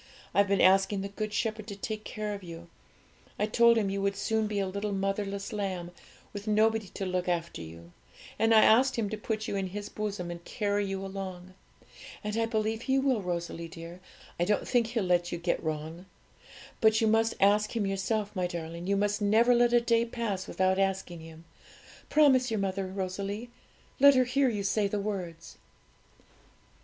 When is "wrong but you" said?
15.63-17.05